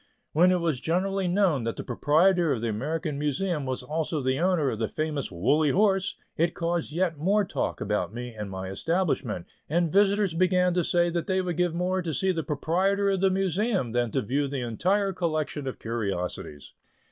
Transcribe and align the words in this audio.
When 0.33 0.51
it 0.51 0.59
was 0.59 0.79
generally 0.79 1.27
known 1.27 1.63
that 1.65 1.75
the 1.75 1.83
proprietor 1.83 2.51
of 2.51 2.61
the 2.61 2.69
American 2.69 3.19
Museum 3.19 3.67
was 3.67 3.83
also 3.83 4.19
the 4.19 4.39
owner 4.39 4.71
of 4.71 4.79
the 4.79 4.87
famous 4.87 5.31
"Woolly 5.31 5.69
Horse," 5.69 6.15
it 6.35 6.55
caused 6.55 6.91
yet 6.91 7.19
more 7.19 7.45
talk 7.45 7.79
about 7.79 8.11
me 8.11 8.33
and 8.33 8.49
my 8.49 8.69
establishment, 8.69 9.45
and 9.69 9.93
visitors 9.93 10.33
began 10.33 10.73
to 10.73 10.83
say 10.83 11.11
that 11.11 11.27
they 11.27 11.39
would 11.39 11.57
give 11.57 11.75
more 11.75 12.01
to 12.01 12.15
see 12.15 12.31
the 12.31 12.41
proprietor 12.41 13.11
of 13.11 13.21
the 13.21 13.29
Museum 13.29 13.91
than 13.91 14.09
to 14.09 14.23
view 14.23 14.47
the 14.47 14.61
entire 14.61 15.13
collection 15.13 15.67
of 15.67 15.77
curiosities. 15.77 16.71